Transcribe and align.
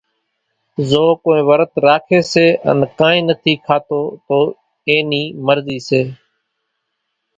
زو 0.89 1.05
ڪونئين 1.23 1.45
ورت 1.49 1.71
راکي 1.85 2.19
سي 2.31 2.47
ان 2.69 2.79
ڪانئين 2.99 3.23
نٿي 3.29 3.53
کاتو 3.65 4.01
تو 4.27 4.39
اين 4.87 5.01
نِي 5.11 5.23
مرضي 5.45 5.77
سي، 5.87 6.01